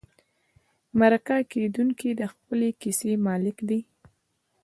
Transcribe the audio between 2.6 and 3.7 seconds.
کیسې مالک